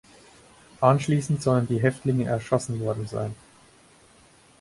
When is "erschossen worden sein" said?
2.25-3.35